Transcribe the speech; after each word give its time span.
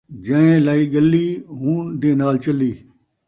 جئیں 0.25 0.55
لئی 0.65 0.83
ڳلی، 0.93 1.27
ہوں 1.59 1.79
دے 2.01 2.11
نال 2.19 2.35
چلی 2.43 2.71